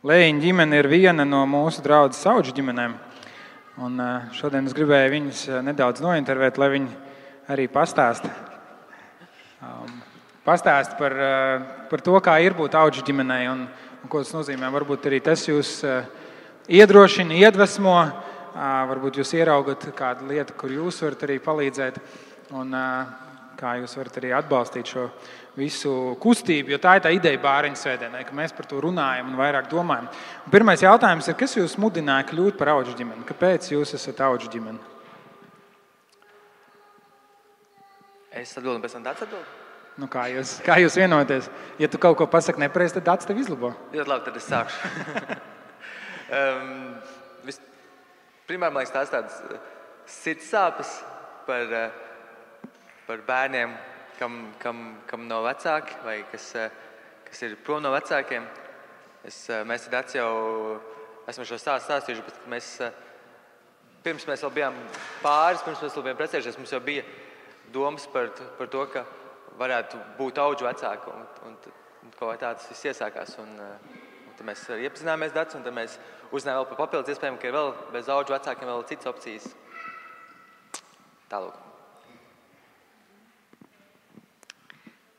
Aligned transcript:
Lēņa 0.00 0.40
ģimene 0.40 0.78
ir 0.80 0.86
viena 0.88 1.26
no 1.28 1.42
mūsu 1.44 1.82
draudzes 1.84 2.24
auga 2.24 2.54
ģimenēm. 2.56 2.94
Un 3.84 3.98
šodien 4.32 4.64
es 4.64 4.72
gribēju 4.72 5.10
viņus 5.12 5.42
nedaudz 5.66 6.00
nointervēt, 6.00 6.56
lai 6.56 6.70
viņi 6.72 6.88
arī 7.52 7.66
pastāsta. 7.68 8.30
Um, 9.60 9.90
pastāst 10.46 10.96
par, 10.96 11.12
par 11.92 12.04
to, 12.06 12.16
kā 12.24 12.38
ir 12.40 12.56
būt 12.56 12.78
auga 12.80 13.04
ģimenei 13.04 13.50
un, 13.52 13.66
un 14.00 14.08
ko 14.08 14.24
tas 14.24 14.32
nozīmē. 14.32 14.72
Varbūt 14.72 15.10
arī 15.10 15.20
tas 15.20 15.44
jūs 15.44 15.82
iedrošina, 16.64 17.36
iedvesmo, 17.36 17.98
varbūt 18.56 19.20
jūs 19.20 19.36
ieraugat 19.36 19.84
kādu 20.00 20.32
lietu, 20.32 20.56
kur 20.56 20.72
jūs 20.80 21.04
varat 21.04 21.28
arī 21.28 21.36
palīdzēt. 21.44 22.00
Un, 22.56 22.72
kā 23.60 23.74
jūs 23.80 23.96
varat 23.98 24.16
arī 24.20 24.32
atbalstīt 24.36 24.90
šo 24.94 25.06
visu 25.58 25.92
kustību, 26.22 26.72
jo 26.72 26.78
tā 26.80 26.96
ir 26.96 27.04
tā 27.04 27.12
ideja 27.12 27.40
bāriņu 27.42 27.76
svētdienai, 27.76 28.22
ka 28.24 28.36
mēs 28.36 28.54
par 28.56 28.68
to 28.70 28.80
runājam 28.80 29.28
un 29.32 29.38
vairāk 29.40 29.68
domājam. 29.70 30.08
Un 30.46 30.54
pirmais 30.54 30.82
jautājums 30.84 31.28
ir, 31.28 31.36
kas 31.40 31.56
jūs 31.58 31.76
mudināja 31.80 32.28
kļūt 32.30 32.58
par 32.60 32.72
augu 32.74 32.96
ģimeni? 32.96 33.26
Kāpēc 33.28 33.72
jūs 33.74 33.94
esat 33.98 34.22
augu 34.24 34.48
ģimeni? 34.52 34.80
Es 38.40 38.54
atbildu, 38.56 38.78
pēc 38.84 38.96
tam 38.96 39.06
tāds 39.08 39.24
atbild. 39.26 39.56
Nu, 40.00 40.06
kā, 40.08 40.28
jūs, 40.32 40.54
kā 40.64 40.78
jūs 40.80 40.96
vienoties? 40.96 41.50
Ja 41.82 41.88
tu 41.90 41.98
kaut 42.00 42.16
ko 42.16 42.28
pasaki 42.30 42.62
nepareizi, 42.62 42.96
tad 42.96 43.08
dats 43.10 43.28
tev 43.28 43.40
izlabo. 43.42 43.74
Ļoti 43.92 44.08
labi, 44.08 44.24
tad 44.28 44.38
es 44.38 44.46
sākšu. 44.48 44.92
um, 46.38 46.70
vis, 47.44 47.58
primār, 48.48 48.70
man 48.70 48.80
liekas, 48.80 48.94
tās 48.94 49.12
tādas 49.12 49.42
sirds 50.08 50.46
sāpes 50.48 50.94
par 51.48 51.74
uh, 51.74 52.06
par 53.10 53.22
bērniem, 53.26 53.72
kam, 54.18 54.34
kam, 54.62 54.80
kam 55.10 55.26
nav 55.26 55.42
vecāki 55.48 55.96
vai 56.04 56.20
kas, 56.30 56.44
eh, 56.54 56.70
kas 57.26 57.42
ir 57.42 57.56
prom 57.64 57.82
no 57.82 57.90
vecākiem. 57.90 58.44
Es, 59.26 59.48
eh, 59.50 59.64
mēs 59.66 59.88
tad 59.90 60.12
jau 60.14 60.80
esam 61.26 61.44
šo 61.44 61.58
stāstu 61.58 61.88
stāstījuši, 61.88 62.24
bet 62.24 62.36
mēs, 62.48 62.68
eh, 62.80 62.92
pirms 64.04 64.26
mēs 64.26 64.44
vēl 64.44 64.52
bijām 64.54 64.76
pāris, 65.24 65.64
pirms 65.64 65.82
mēs 65.82 65.96
vēl 65.96 66.04
bijām 66.06 66.20
precējušies, 66.20 66.58
mums 66.58 66.70
jau 66.70 66.80
bija 66.80 67.02
domas 67.72 68.06
par, 68.06 68.28
par 68.58 68.66
to, 68.66 68.86
ka 68.86 69.04
varētu 69.58 69.98
būt 70.18 70.38
augu 70.38 70.68
vecāki. 70.68 71.10
Un, 71.10 71.26
un, 71.46 71.56
un 72.04 72.12
kaut 72.16 72.30
kā 72.30 72.38
tāds 72.38 72.68
viss 72.68 72.86
iesākās. 72.92 73.38
Un, 73.38 73.58
un 73.58 74.36
tad 74.36 74.46
mēs 74.46 74.62
iepazināmies 74.70 75.34
Dārts, 75.34 75.56
un 75.56 75.64
tad 75.66 75.74
mēs 75.74 75.98
uzzinājām 76.30 76.62
vēl 76.62 76.68
par 76.68 76.86
papildus 76.86 77.16
iespējām, 77.16 77.40
ka 77.40 77.50
ir 77.50 77.58
vēl 77.58 77.74
bez 77.92 78.08
augu 78.08 78.36
vecākiem 78.36 78.70
vēl 78.70 78.86
citas 78.86 79.10
opcijas. 79.10 79.50
Tālāk. 81.28 81.69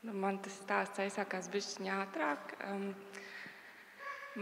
Nu, 0.02 0.10
man 0.18 0.40
tas 0.42 0.56
stāsts 0.58 0.98
aizsākās 0.98 1.44
bišķiņā 1.52 1.94
ātrāk. 2.02 2.56
Um, 2.66 2.90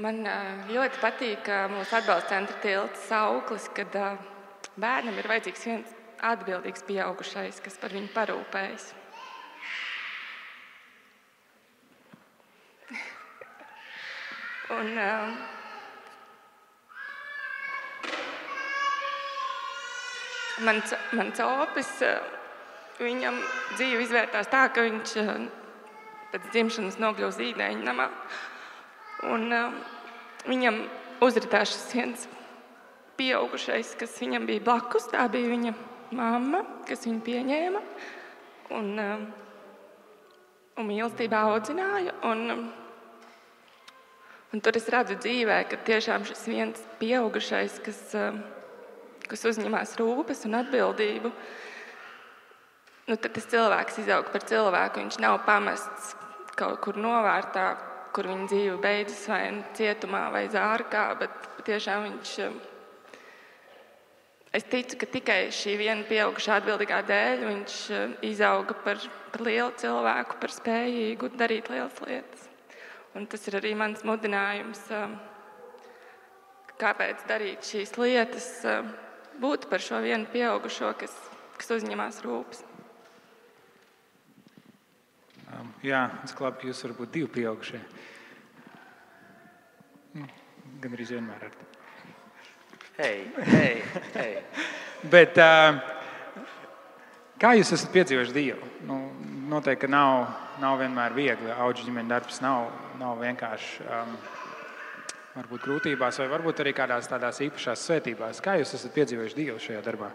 man 0.00 0.25
uh, 0.25 0.62
ļoti 0.72 0.97
patīk 1.02 1.44
uh, 1.52 1.67
mūsu 1.69 1.98
atbalsta 1.98 2.33
centra 2.33 2.56
tilts 2.62 3.02
sauklis, 3.11 3.67
kad 3.77 3.92
uh, 4.00 4.17
bērnam 4.80 5.20
ir 5.20 5.28
vajadzīgs 5.28 5.67
viens 5.69 5.92
atbildīgs 6.30 6.86
pieaugušais, 6.89 7.61
kas 7.61 7.77
par 7.83 7.92
viņu 7.92 8.08
parūpējas. 8.17 8.89
Un, 14.80 14.89
uh, 14.97 15.28
mans, 20.64 20.89
mans 21.20 21.36
opis 21.52 21.92
uh, 22.08 22.39
Viņam 23.00 23.38
dzīve 23.78 24.04
izvērtās 24.04 24.50
tā, 24.52 24.66
ka 24.74 24.84
viņš 24.84 25.12
eh, 25.22 25.28
pēc 26.34 26.50
dzimšanas 26.52 26.98
nokļuva 27.00 27.32
zīdaiņa 27.32 27.84
namā. 27.86 28.10
Un, 29.30 29.46
uh, 29.52 29.72
viņam 30.48 30.78
uzritās 31.24 31.72
šis 31.72 31.86
viens 31.92 32.27
pieaugušais, 33.20 33.94
kas 34.00 34.16
viņam 34.22 34.46
bija 34.48 34.64
blakus. 34.64 35.08
Tā 35.12 35.27
bija 35.33 35.50
viņa 35.50 35.74
mamma, 36.16 36.62
kas 36.89 37.05
viņu 37.05 37.20
pieņēma 37.27 37.83
un, 38.78 38.89
uh, 38.96 39.24
un 40.80 40.89
mīlestībā 40.89 41.42
audzināja. 41.50 42.14
Un, 42.28 42.68
un 44.52 44.64
tur 44.64 44.77
es 44.80 44.89
redzu 44.92 45.18
dzīvē, 45.20 45.62
ka 45.70 45.80
tiešām 45.89 46.24
šis 46.28 46.46
viens 46.48 46.84
pieaugušais, 47.00 47.80
kas, 47.84 48.05
kas 49.28 49.48
uzņemās 49.52 49.96
rūpes 50.00 50.46
un 50.48 50.60
atbildību, 50.62 51.33
nu, 53.08 53.16
tad 53.16 53.33
tas 53.36 53.46
cilvēks 53.50 54.00
izaug 54.02 54.33
par 54.33 54.44
cilvēku. 54.46 55.02
Viņš 55.02 55.20
nav 55.22 55.40
pamests 55.46 56.14
kaut 56.58 56.80
kur 56.84 56.98
novārtā, 57.00 57.68
kur 58.14 58.28
viņa 58.30 58.48
dzīve 58.50 58.77
beidzas 58.83 59.22
vai 59.30 59.44
nu 59.55 59.64
cietumā 59.77 60.27
vai 60.34 60.44
zārkā, 60.52 61.05
bet 61.20 61.48
tiešām 61.66 62.06
viņš. 62.08 62.34
Um, 62.46 62.58
es 64.56 64.66
ticu, 64.66 64.98
ka 65.00 65.08
tikai 65.14 65.40
šī 65.55 65.77
viena 65.80 66.06
pieaugušā 66.08 66.58
atbildīgā 66.60 67.00
dēļ 67.08 67.44
viņš 67.46 67.80
um, 67.96 68.14
izauga 68.27 68.77
par, 68.84 69.02
par 69.33 69.46
lielu 69.46 69.72
cilvēku, 69.80 70.40
par 70.42 70.56
spējīgu 70.58 71.34
darīt 71.39 71.70
lielas 71.72 72.00
lietas. 72.06 72.46
Un 73.16 73.27
tas 73.30 73.46
ir 73.50 73.58
arī 73.58 73.74
mans 73.78 74.05
mudinājums, 74.06 74.84
um, 74.94 75.16
kāpēc 76.80 77.27
darīt 77.28 77.66
šīs 77.66 77.96
lietas, 78.00 78.48
būt 79.40 79.68
par 79.70 79.83
šo 79.84 80.00
vienu 80.05 80.28
pieaugušo, 80.33 80.94
kas, 81.00 81.14
kas 81.58 81.74
uzņemās 81.80 82.22
rūpes. 82.24 82.70
Um, 85.60 85.68
jā, 85.84 86.06
es 86.24 86.32
klāpu, 86.36 86.62
ka 86.62 86.68
jūs 86.70 86.80
varat 86.86 86.98
būt 87.02 87.10
divi 87.12 87.28
pieaugušie. 87.34 87.80
Nu, 90.16 90.28
Gan 90.80 90.94
arī 90.96 91.06
vienmēr 91.10 91.42
ar 91.48 91.56
tevi. 91.58 91.80
Hei, 93.00 93.18
hei, 93.50 93.74
hei. 94.14 94.30
Bet, 95.12 95.36
uh, 95.40 96.46
kā 97.40 97.52
jūs 97.58 97.74
esat 97.76 97.92
piedzīvojuši 97.92 98.36
Dievu? 98.36 98.70
Nu, 98.88 98.96
noteikti, 99.52 99.90
nav, 99.90 100.30
nav 100.62 100.78
vienmēr 100.80 101.16
viegli. 101.16 101.52
Auģu 101.52 101.84
ģimeņa 101.88 102.12
darbs 102.14 102.40
nav, 102.44 102.70
nav 103.02 103.20
vienkārši. 103.20 103.84
Um, 103.84 104.16
varbūt 105.36 105.66
grūtībās, 105.66 106.22
vai 106.22 106.30
varbūt 106.32 106.64
arī 106.64 106.72
kādās 106.77 107.08
tādās 107.10 107.42
īpašās 107.44 107.84
svētībās. 107.90 108.40
Kā 108.44 108.56
jūs 108.60 108.77
esat 108.80 108.96
piedzīvojuši 108.96 109.42
Dievu 109.42 109.60
šajā 109.60 109.84
darbā? 109.84 110.08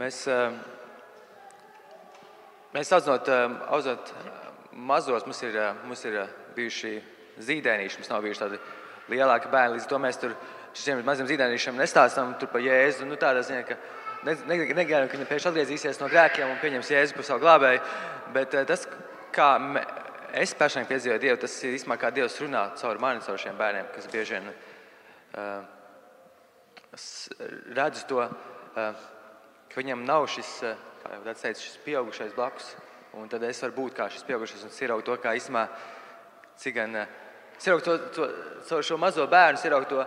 Mēs, 0.00 0.24
uh, 0.28 0.52
Mēs 2.74 2.90
audzinot, 2.90 3.28
audzinot 3.70 4.08
mazos, 4.74 5.22
mums 5.28 5.42
ir, 5.46 5.58
mums 5.86 6.00
ir 6.08 6.16
bijuši 6.56 6.94
zīdēnīši, 7.46 8.00
mums 8.00 8.10
nav 8.10 8.24
bijuši 8.24 8.42
tādi 8.42 8.58
lielāki 9.12 9.50
bērni. 9.52 9.76
Līdz 9.76 9.86
ar 9.86 9.92
to 9.92 10.00
mēs 10.02 10.18
tur 10.18 10.34
šiem 10.74 11.04
maziem 11.06 11.28
zīdēnīšiem 11.30 11.78
nestāstām 11.78 12.34
par 12.40 12.64
Jēzu. 12.64 13.06
Nu, 13.06 13.18
tādā 13.20 13.44
ziņā, 13.46 13.62
ka 13.68 13.78
negaidām, 14.50 15.06
ka 15.06 15.14
viņi 15.14 15.28
pēkšņi 15.30 15.50
atgriezīsies 15.52 16.02
no 16.02 16.10
grēkiem 16.10 16.50
un 16.50 16.58
pieņems 16.62 16.90
Jēzu 16.96 17.18
par 17.18 17.28
savu 17.28 17.44
glābēju. 17.44 17.84
Bet 18.34 18.58
tas, 18.66 18.88
kā 19.34 19.48
es 20.34 20.58
personīgi 20.58 20.90
piedzīvoju 20.90 21.22
Dievu, 21.22 21.40
tas 21.46 21.56
ir 21.62 21.78
īstenībā 21.78 22.00
kā 22.02 22.10
Dievs 22.14 22.40
runā 22.42 22.66
caur 22.80 22.98
mani, 23.02 23.22
caur 23.22 23.38
šiem 23.38 23.58
bērniem, 23.60 23.90
kas 23.94 24.10
bieži 24.10 24.38
vien 24.38 24.50
uh, 24.50 25.62
redz 27.78 28.02
to, 28.10 28.24
uh, 28.26 29.10
ka 29.74 29.82
viņam 29.82 30.06
nav 30.06 30.30
šis. 30.30 30.56
Uh, 30.62 30.90
kā 31.04 31.18
jau 31.18 31.34
teicu, 31.36 31.60
šis 31.60 31.80
pieaugušais 31.84 32.34
blakus. 32.36 32.74
Un 33.14 33.28
tad 33.30 33.44
es 33.46 33.60
varu 33.62 33.76
būt 33.76 33.96
kā 33.98 34.08
šis 34.10 34.24
pieaugušais 34.26 34.64
un 34.66 34.72
siraugt 34.74 35.06
to, 35.06 35.16
kā 35.20 35.34
īstenībā 35.36 35.66
cigan. 36.58 36.96
Eh, 36.96 37.08
siraugt 37.62 37.86
to, 37.86 37.96
to, 38.16 38.28
to 38.68 38.80
šo 38.82 38.98
mazo 38.98 39.26
bērnu, 39.30 39.60
siraugt 39.60 39.92
to 39.92 40.04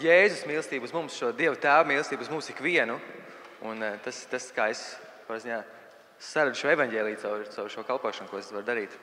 Jēzus 0.00 0.46
mīlestību 0.48 0.88
uz 0.88 0.94
mums, 0.96 1.16
šo 1.16 1.30
Dieva 1.36 1.56
tēva 1.60 1.84
mīlestību 1.88 2.26
uz 2.26 2.32
mums 2.32 2.50
ikvienu. 2.52 2.98
Un 3.68 3.82
eh, 3.84 3.96
tas, 4.04 4.24
tas 4.32 4.50
kā 4.56 4.68
es 4.72 4.84
saredzu 6.20 6.64
šo 6.64 6.72
evaņģēlīju 6.74 7.22
caur, 7.22 7.46
caur 7.54 7.72
šo 7.72 7.86
kalpošanu, 7.88 8.28
ko 8.32 8.40
es 8.40 8.50
varu 8.52 8.66
darīt. 8.66 8.96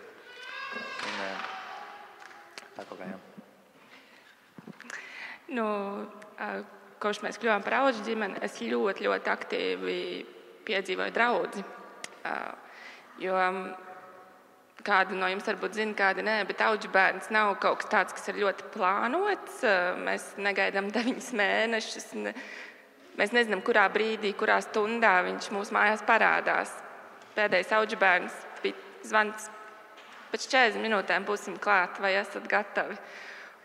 Un, 0.77 1.21
eh, 1.25 1.37
tā 2.75 2.85
kaut 2.85 2.99
kā 2.99 3.09
jā. 3.09 3.17
Nu, 5.47 5.65
kopš 7.01 7.21
mēs 7.25 7.39
kļuvām 7.41 7.65
par 7.65 7.79
augu 7.81 8.05
ģimeni, 8.05 8.41
es 8.45 8.59
ļoti, 8.61 9.05
ļoti 9.07 9.33
aktīvi 9.33 9.97
piedzīvoju 10.67 11.15
draugu. 11.15 11.65
Jo 13.21 13.35
kādi 14.87 15.17
no 15.17 15.27
jums 15.31 15.47
varbūt 15.47 15.77
zina, 15.77 15.95
kādi 15.97 16.23
nē, 16.25 16.37
bet 16.47 16.61
auga 16.63 16.91
bērns 16.93 17.31
nav 17.33 17.55
kaut 17.63 17.81
kas 17.81 17.91
tāds, 17.91 18.15
kas 18.15 18.29
ir 18.31 18.39
ļoti 18.43 18.69
plānots. 18.75 19.61
Mēs 20.03 20.31
negaidām 20.41 20.91
deviņus 20.95 21.31
mēnešus. 21.37 22.09
Mēs 23.17 23.33
nezinām, 23.33 23.63
kurā 23.65 23.87
brīdī, 23.89 24.33
kurā 24.37 24.59
stundā 24.61 25.17
viņš 25.25 25.51
mūsu 25.55 25.75
mājās 25.75 26.05
parādās. 26.07 26.73
Pēdējais 27.37 27.73
auga 27.77 28.01
bērns 28.01 28.37
bija 28.63 28.77
zvans. 29.05 29.49
Pēc 30.31 30.45
40 30.51 30.83
minūtēm 30.83 31.25
būsim 31.25 31.57
klāt, 31.61 32.01
vai 32.03 32.13
esat 32.19 32.47
gatavi. 32.51 32.97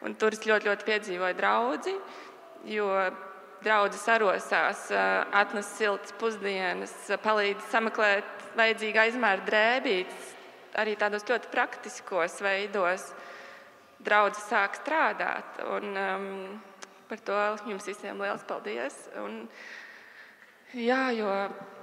Un 0.07 0.15
tur 0.19 0.35
es 0.35 0.43
ļoti, 0.47 0.67
ļoti 0.71 0.87
piedzīvoju 0.87 1.37
draugu, 1.39 1.97
jo 2.69 2.89
draudzes 3.63 4.05
arosās, 4.11 4.87
atnes 5.35 5.69
siltas 5.77 6.15
pusdienas, 6.19 6.95
palīdz 7.23 7.69
sameklēt 7.71 8.47
vajadzīgā 8.59 9.07
izmēra 9.11 9.45
drēbītes, 9.47 10.33
arī 10.79 10.97
tādos 10.99 11.27
ļoti 11.29 11.51
praktiskos 11.53 12.41
veidos. 12.45 13.13
draudzene 14.03 14.49
sāk 14.49 14.81
strādāt. 14.81 15.61
Un, 15.63 15.93
um, 15.95 16.61
par 17.07 17.21
to 17.23 17.39
jums 17.71 17.87
visiem 17.87 18.19
liels 18.19 18.43
paldies. 18.43 18.97
Un, 19.23 19.49
jā, 20.75 21.13
jo 21.15 21.31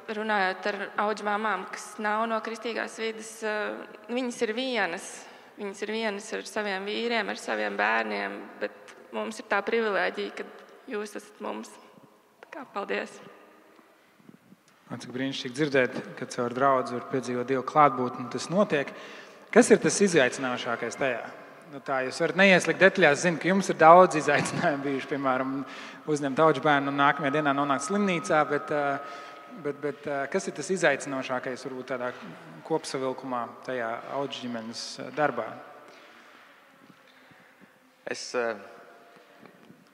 runājot 0.09 0.67
ar 0.67 0.79
auģu 1.05 1.23
māmām, 1.23 1.63
kas 1.71 1.93
nav 2.03 2.25
no 2.27 2.41
kristīgās 2.43 2.97
vidas, 2.99 3.37
uh, 3.47 3.79
viņas 4.11 4.41
ir 4.41 4.53
vienas. 4.57 5.07
Viņas 5.59 5.83
ir 5.83 5.91
vienas 5.91 6.27
ar 6.33 6.43
saviem 6.47 6.85
vīriem, 6.87 7.29
ar 7.31 7.39
saviem 7.39 7.77
bērniem, 7.79 8.35
bet 8.59 8.93
mums 9.15 9.39
ir 9.39 9.47
tā 9.47 9.61
privilēģija, 9.63 10.35
ka 10.35 10.68
jūs 10.89 11.15
esat 11.19 11.41
mums. 11.43 11.71
Tā 12.43 12.49
kā, 12.53 12.65
paldies! 12.73 13.13
Man 14.89 15.01
cik 15.03 15.11
brīnišķīgi 15.13 15.53
dzirdēt, 15.53 15.97
ka 16.17 16.25
caur 16.33 16.53
draugu 16.55 16.95
var 16.95 17.03
piedzīvot 17.11 17.49
Dievu 17.49 17.61
klātbūtni, 17.69 18.25
un 18.25 18.31
tas 18.33 18.47
notiek. 18.49 18.89
Kas 19.53 19.69
ir 19.69 19.77
tas 19.81 19.99
izaicinošākais 20.01 20.97
tajā? 20.97 21.21
Nu, 21.69 21.77
tā 21.85 21.99
jūs 22.07 22.17
varat 22.23 22.39
neieslīgt 22.39 22.81
detaļās. 22.81 23.21
Zinu, 23.21 23.37
ka 23.37 23.51
jums 23.51 23.69
ir 23.69 23.77
daudz 23.77 24.17
izaicinājumu 24.17 24.87
bijuši, 24.87 25.09
piemēram, 25.11 25.51
uzņemt 26.09 26.41
augu 26.41 26.63
bērnu 26.65 26.89
un 26.89 26.97
nākamajā 26.97 27.35
dienā 27.35 27.53
nonākt 27.53 27.85
slimnīcā. 27.85 28.39
Bet, 28.49 28.73
bet, 29.61 29.77
bet 29.83 30.09
kas 30.33 30.49
ir 30.49 30.57
tas 30.57 30.71
izaicinošākais 30.73 31.67
varbūt 31.67 31.91
tādā 31.93 32.09
kopsavilkumā, 32.65 33.43
tajā 33.69 33.91
augu 34.17 34.41
ģimenes 34.41 34.83
eh, 35.03 35.13
darbā? 35.17 35.45
Es, 38.09 38.31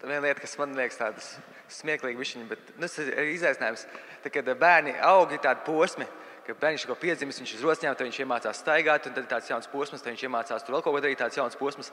viena 0.10 0.28
lieta, 0.28 0.42
kas 0.44 0.58
man 0.60 0.76
liekas 0.78 1.00
tādas 1.00 1.32
smieklīga, 1.72 2.20
viņa, 2.20 2.46
bet 2.50 2.72
nu, 2.76 2.86
tas 2.86 3.00
ir 3.02 3.32
izaicinājums. 3.34 3.86
Tad, 4.24 4.32
kad 4.34 4.52
bērni 4.60 4.96
aug, 5.06 5.34
ir 5.34 5.42
tādi 5.44 5.66
posmi, 5.66 6.08
ka 6.46 6.54
bērns 6.62 6.86
ir 6.86 7.00
piedzimis, 7.02 7.40
viņš 7.42 7.56
ir 7.56 7.66
rosņām, 7.66 7.98
tad 7.98 8.06
viņš 8.06 8.22
iemācās 8.22 8.62
staigāt, 8.62 9.10
un 9.10 9.16
tad 9.16 9.24
ir 9.24 9.30
tāds 9.32 9.50
jauns 9.50 9.70
posms, 9.72 10.04
tad 10.04 10.14
viņš 10.14 10.26
iemācās 10.28 10.66
tur 10.66 10.78
vēl 10.78 10.86
kaut 10.86 10.96
ko 10.96 11.02
darīt, 11.02 11.20
tāds 11.22 11.40
jauns 11.40 11.58
posms. 11.58 11.92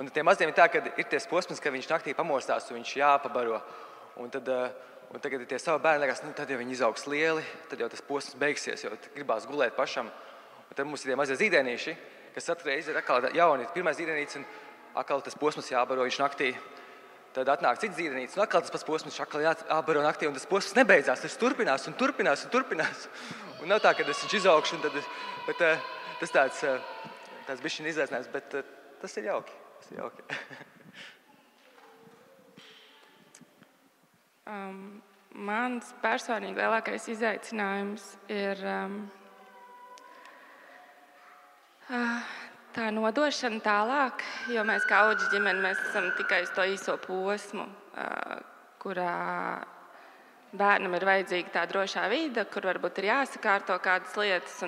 Un 0.00 0.08
tiem 0.10 0.26
maziem 0.26 0.50
ir 0.50 0.56
tā, 0.56 0.66
ka 0.72 0.80
ir 0.82 1.06
tas 1.10 1.28
posms, 1.30 1.60
ka 1.62 1.70
viņš 1.70 1.90
naktī 1.90 2.14
pamostās, 2.16 2.66
un 2.70 2.80
viņš 2.80 2.94
jāpabaro. 2.98 3.60
Un 4.22 4.30
tad, 4.32 4.48
eh, 4.48 4.70
un 5.10 5.20
tagad 5.20 5.44
ir 5.44 5.46
tie 5.50 5.58
savi 5.58 5.82
bērni, 5.84 6.06
liekas, 6.06 6.24
nu, 6.24 6.32
tad 6.32 6.50
jau 6.50 6.58
izaugs 6.58 7.06
lieli, 7.06 7.44
tad 7.68 7.78
jau 7.78 7.88
tas 7.88 8.00
posms 8.00 8.34
beigsies, 8.40 8.84
jo 8.84 8.90
gribās 9.14 9.46
gulēt 9.46 9.76
pašam. 9.76 10.10
Un 10.70 10.74
tad 10.74 10.86
mums 10.86 11.04
ir 11.04 11.12
tie 11.12 11.16
mazie 11.16 11.36
zīdēnīši, 11.36 11.96
kas 12.34 12.46
katru 12.46 12.72
reizi 12.72 12.90
ir 12.90 12.96
atkal 12.96 13.22
jauni. 13.34 13.68
Pirmais 13.74 13.96
zīdēnīts, 13.96 14.36
un 14.36 14.44
atkal 14.94 15.22
tas 15.22 15.34
posms 15.34 15.70
jābaro 15.70 16.02
viņš 16.02 16.18
naktī. 16.18 16.54
Tad 17.34 17.48
atnāk 17.50 17.80
cits 17.82 17.96
dzīvnieks, 17.96 18.36
un 18.38 18.44
atkal 18.44 18.62
tas 18.62 18.70
pats 18.70 18.86
posms, 18.86 19.16
atkal 19.18 19.42
jābaro 19.42 20.02
naktī, 20.04 20.28
un 20.28 20.36
tas 20.36 20.46
posms 20.46 20.76
nebeidzās. 20.78 21.22
Tas 21.24 21.34
turpinās 21.40 21.88
un 21.90 21.96
turpinās 21.98 22.44
un 22.46 22.50
turpinās. 22.54 23.08
Un 23.64 23.70
nav 23.72 23.78
tā, 23.80 23.90
ka 23.96 24.04
es 24.04 24.18
viņš 24.20 24.34
izaugšu, 24.36 24.76
tad, 24.82 24.92
bet, 25.46 25.60
uh, 25.64 25.84
tas 26.20 26.32
tāds, 26.34 26.58
uh, 26.68 26.76
tāds 27.46 27.62
bija 27.64 27.72
šis 27.72 27.86
izaicinājums, 27.94 28.28
bet 28.34 28.56
uh, 28.58 28.66
tas 29.00 29.12
ir 29.16 29.24
jauki. 29.30 29.54
Tas 29.80 29.88
ir 29.88 29.96
jauki. 30.02 30.20
um, 34.52 35.00
mans 35.48 35.94
personīgi 36.02 36.60
lielākais 36.60 37.08
izaicinājums 37.14 38.04
ir 38.28 38.60
um, 38.68 38.98
uh, 41.88 42.20
tā 42.74 42.90
nodošana 42.94 43.60
tālāk, 43.62 44.24
jo 44.50 44.64
mēs 44.66 44.86
kā 44.88 45.04
auģi 45.06 45.30
ģimene 45.32 45.62
mēs 45.62 45.80
esam 45.88 46.10
tikai 46.18 46.42
uz 46.44 46.52
to 46.54 46.66
īso 46.66 46.96
posmu, 47.02 47.66
kurā 48.82 49.14
bērnam 50.54 50.94
ir 50.98 51.06
vajadzīga 51.06 51.54
tā 51.54 51.64
drošā 51.70 52.06
vide, 52.10 52.44
kur 52.50 52.66
varbūt 52.66 53.00
ir 53.00 53.10
jāsakārto 53.12 53.78
kādas 53.82 54.14
lietas. 54.18 54.62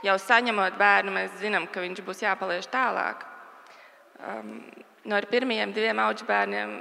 Jau 0.00 0.14
saņemot 0.16 0.78
bērnu, 0.80 1.12
mēs 1.12 1.34
zinām, 1.42 1.66
ka 1.68 1.82
viņš 1.84 2.00
būs 2.06 2.22
jāpaliek 2.24 2.64
tālāk. 2.72 3.26
Um, 4.20 4.54
no 5.04 5.18
pirmajiem 5.28 5.74
diviem 5.76 6.00
augu 6.00 6.24
bērniem 6.28 6.72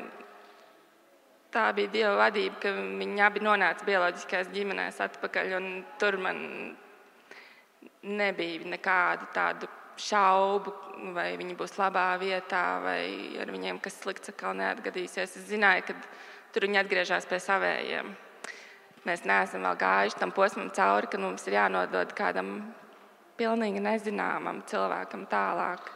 tā 1.51 1.65
bija 1.75 1.91
Dieva 1.91 2.13
vadība, 2.21 2.61
ka 2.63 2.71
viņi 2.77 3.25
abi 3.25 3.43
nonāca 3.43 3.83
bioloģiskajās 3.87 4.53
ģimenēs 4.55 5.01
atpakaļ. 5.03 5.51
Tur 5.99 6.19
man 6.23 6.39
nebija 8.07 8.71
nekādu 8.71 9.27
tādu 9.35 9.67
šaubu, 9.99 10.73
vai 11.15 11.33
viņi 11.39 11.55
būs 11.59 11.77
labā 11.79 12.13
vietā, 12.21 12.63
vai 12.83 13.03
ar 13.41 13.51
viņiem 13.53 13.79
kas 13.83 13.99
slikts 14.01 14.31
atkal 14.33 14.55
neatgadīsies. 14.59 15.37
Es 15.37 15.47
zināju, 15.51 15.89
ka 15.89 15.95
tur 16.53 16.67
viņi 16.67 16.81
atgriežas 16.81 17.27
pie 17.29 17.39
savējiem. 17.43 18.11
Mēs 19.07 19.23
neesam 19.27 19.63
vēl 19.63 19.77
gājuši 19.79 20.19
tam 20.19 20.33
posmam 20.35 20.71
cauri, 20.75 21.07
ka 21.07 21.21
mums 21.21 21.45
ir 21.47 21.55
jānodod 21.55 22.11
kādam 22.17 22.57
pilnīgi 23.39 23.81
nezināmam 23.83 24.63
cilvēkam 24.67 25.23
tālāk. 25.31 25.93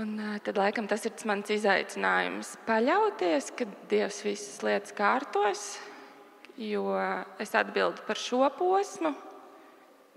Un, 0.00 0.16
tad, 0.42 0.56
laikam, 0.58 0.88
tas 0.90 1.04
ir 1.06 1.14
mans 1.28 1.52
izaicinājums. 1.54 2.56
Paļauties, 2.66 3.52
ka 3.54 3.68
Dievs 3.90 4.24
visas 4.26 4.56
lietas 4.66 4.94
kārtos, 4.96 5.66
jo 6.58 6.88
es 7.38 7.54
atbildu 7.54 8.02
par 8.08 8.18
šo 8.18 8.42
posmu, 8.58 9.12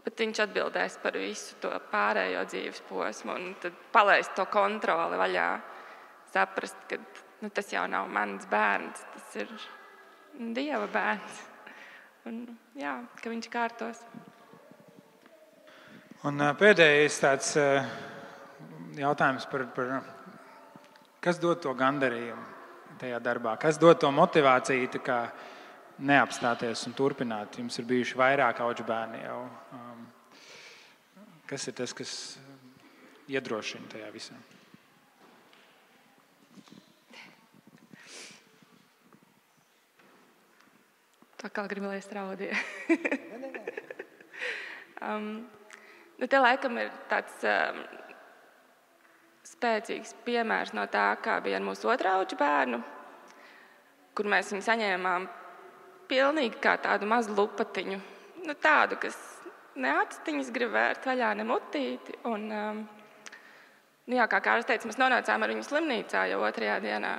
bet 0.07 0.23
Viņš 0.23 0.39
atbildēs 0.45 0.93
par 1.03 1.17
visu 1.19 1.57
to 1.59 1.73
pārējo 1.91 2.45
dzīves 2.47 2.79
posmu. 2.87 3.35
Tad 3.59 3.75
palaist 3.91 4.31
to 4.37 4.45
kontroli 4.47 5.19
vaļā, 5.19 5.47
saprast, 6.31 6.79
ka 6.87 6.99
nu, 7.43 7.51
tas 7.51 7.73
jau 7.73 7.83
nav 7.91 8.07
mans 8.07 8.47
bērns, 8.47 9.03
tas 9.15 9.35
ir 9.43 9.51
Dieva 10.37 10.87
bērns. 10.93 11.43
Un, 12.29 12.43
jā, 12.77 12.93
ka 13.19 13.31
viņš 13.31 13.49
kārtos. 13.51 13.99
Un 16.27 16.43
pēdējais 16.59 17.19
tāds 17.23 17.51
jautājums 18.97 19.47
par, 19.51 19.65
par 19.75 19.91
kas 21.23 21.39
dod 21.41 21.61
to 21.63 21.73
gandarījumu 21.77 22.97
tajā 23.01 23.19
darbā, 23.23 23.57
kas 23.61 23.79
dod 23.81 23.99
to 24.01 24.11
motivāciju 24.11 24.89
neapstāties 25.97 26.85
un 26.87 26.95
turpināt. 26.97 27.57
Jums 27.57 27.79
ir 27.79 27.87
bijuši 27.89 28.17
vairāk 28.19 28.61
augu 28.65 28.85
bērni 28.87 29.23
jau. 29.23 29.39
Kas 31.47 31.63
ir 31.69 31.77
tas, 31.79 31.93
kas 31.95 32.11
iedrošina 33.31 33.87
tajā 33.87 34.07
visā? 34.11 34.35
Tā 41.37 41.51
kā 41.53 41.63
gribu, 41.71 41.87
lai 41.87 42.01
es 42.01 42.09
raudīju. 42.11 42.57
um, 45.07 45.29
nu, 46.19 46.27
te 46.27 46.43
laikam 46.43 46.81
ir 46.81 46.91
tāds 47.07 47.39
um, 47.47 47.79
spēcīgs 49.47 50.17
piemērs 50.27 50.75
no 50.75 50.83
tā, 50.91 51.07
kā 51.23 51.39
bija 51.45 51.61
ar 51.61 51.67
mūsu 51.69 51.87
otru 51.93 52.11
augu 52.11 52.41
bērnu, 52.43 52.81
kur 54.17 54.33
mēs 54.35 54.51
viņu 54.51 54.67
saņēmām 54.67 55.31
pilnīgi 56.11 56.59
kā 56.59 56.75
tādu 56.83 57.07
mazu 57.07 57.39
lupatiņu. 57.39 58.03
Nu, 58.43 58.59
tādu, 58.59 58.99
kas 58.99 59.36
ne 59.77 59.95
aciņas 60.01 60.51
grib 60.53 60.73
vērt 60.75 61.07
vaļā, 61.07 61.31
ne 61.37 61.47
mutīti. 61.47 62.17
Un, 62.29 62.45
um, 62.51 62.83
nu, 64.07 64.17
jā, 64.17 64.27
kā 64.31 64.41
Kārlis 64.43 64.67
teica, 64.69 64.89
mēs 64.89 64.99
nonācām 65.01 65.43
ar 65.43 65.53
viņu 65.53 65.65
slimnīcā 65.67 66.27
jau 66.31 66.43
otrajā 66.47 66.79
dienā. 66.83 67.17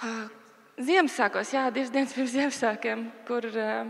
Uh, 0.00 0.28
Ziemassvētkos, 0.80 1.50
jā, 1.52 1.66
divas 1.74 1.90
dienas 1.92 2.14
pirms 2.16 2.30
Ziemassvētkiem, 2.32 3.02
kur 3.28 3.44
eh, 3.50 3.88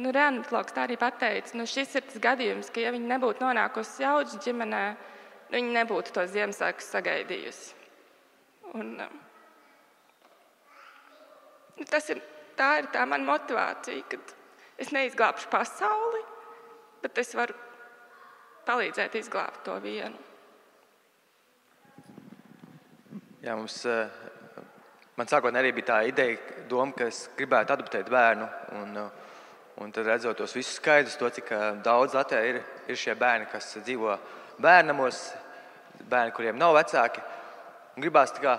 nu, 0.00 0.12
Rēntlauks 0.16 0.72
tā 0.72 0.86
arī 0.86 0.96
pateica, 0.96 1.52
nu, 1.58 1.66
šis 1.68 1.98
ir 1.98 2.06
tas 2.06 2.22
gadījums, 2.24 2.70
ka 2.72 2.80
ja 2.80 2.92
viņi 2.94 3.10
nebūtu 3.10 3.44
nonākusi 3.44 4.04
jauģu 4.06 4.40
ģimenē, 4.46 4.82
nu, 4.94 5.52
viņi 5.58 5.74
nebūtu 5.76 6.14
to 6.16 6.24
Ziemassvētku 6.32 6.86
sagaidījusi. 6.86 7.74
Un, 8.72 8.94
eh, 9.04 9.12
nu, 11.76 11.88
tas 11.90 12.08
ir, 12.14 12.22
tā 12.56 12.70
ir 12.80 12.88
tā 12.94 13.04
mana 13.04 13.28
motivācija, 13.28 14.08
ka 14.08 14.22
es 14.80 14.94
neizglābšu 14.96 15.52
pasauli, 15.52 16.21
bet 17.02 17.18
es 17.18 17.34
varu 17.34 17.56
palīdzēt 18.66 19.18
izglābt 19.18 19.64
to 19.66 19.74
vienu. 19.82 20.18
Jā, 23.42 23.56
mums 23.58 23.80
uh, 23.90 24.06
Man 25.22 25.28
sākotnēji 25.28 25.66
arī 25.66 25.72
bija 25.76 25.88
tā 25.90 25.96
ideja, 26.08 26.36
doma, 26.70 26.94
ka 26.96 27.06
es 27.10 27.26
gribētu 27.36 27.74
adoptēt 27.74 28.08
bērnu. 28.10 28.46
Un, 28.80 28.96
un 29.84 29.90
tad 29.92 30.08
redzot 30.08 30.38
tos 30.40 30.54
visus 30.56 30.78
skaidrus, 30.80 31.18
to, 31.20 31.28
cik 31.36 31.52
daudz 31.84 32.16
Latvijā 32.16 32.40
ir, 32.48 32.60
ir 32.88 32.98
šie 32.98 33.14
bērni, 33.20 33.46
kas 33.52 33.74
dzīvo 33.76 34.16
bērnamos, 34.62 35.20
bērni, 36.08 36.32
kuriem 36.36 36.56
nav 36.60 36.72
vecāki. 36.78 37.20
Un 37.92 38.06
gribās 38.06 38.32
tā 38.32 38.40
kā, 38.40 38.56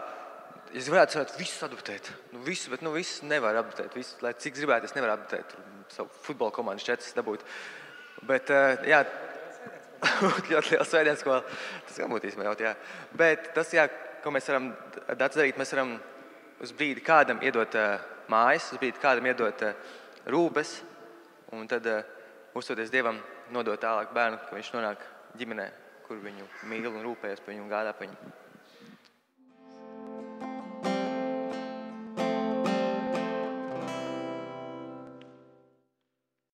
es 0.77 0.91
varētu 0.93 1.17
savāt, 1.17 1.33
visus 1.41 1.65
adoptēt. 1.65 2.11
Nu, 2.35 2.43
visu, 2.45 2.69
bet 2.69 2.85
nu, 2.85 2.93
visus 2.93 3.25
nevar 3.25 3.57
adoptēt. 3.63 3.97
Visu, 3.97 4.19
lai 4.21 4.35
cik 4.37 4.59
gribētu, 4.59 4.91
es 4.91 4.95
nevaru 4.95 5.17
adoptēt. 5.17 5.57
Savu 5.95 6.13
futbola 6.21 6.53
komandu 6.53 6.85
četras 6.85 7.17
dabūt. 7.17 7.41
Bet, 8.27 8.49
jā, 8.87 9.03
ļoti 10.51 10.73
liels 10.75 10.89
svētdienas, 10.89 11.23
ko 11.25 11.39
tas 11.87 11.99
gan 11.99 12.11
būtu 12.11 12.29
īstenībā 12.29 12.51
jautājums. 12.51 12.95
Bet 13.19 13.51
tas, 13.55 13.71
jā, 13.75 13.87
ko 14.23 14.31
mēs 14.31 14.47
varam 14.51 14.71
darīt, 15.19 15.59
mēs 15.59 15.73
varam 15.75 15.97
uz 16.63 16.71
brīdi 16.75 17.03
kādam 17.03 17.41
iedot 17.43 17.75
uh, 17.79 18.03
mājas, 18.31 18.71
uz 18.71 18.81
brīdi 18.81 19.01
kādam 19.03 19.27
iedot 19.27 19.65
uh, 19.67 19.95
rūpes, 20.31 20.77
un 21.55 21.67
tad, 21.71 21.87
uh, 21.91 22.03
uztoties 22.55 22.91
Dievam, 22.93 23.19
nodot 23.53 23.81
tālāk 23.81 24.13
bērnu, 24.15 24.39
ka 24.47 24.55
viņš 24.55 24.71
nonāk 24.77 25.03
ģimenē, 25.39 25.67
kur 26.07 26.21
viņu 26.23 26.47
mīl 26.71 26.89
un 26.91 27.03
rūpējas 27.09 27.43
par 27.43 27.53
viņu 27.53 27.65
un 27.65 27.71
gādā 27.71 27.93
par 27.97 28.07
viņu. 28.07 28.42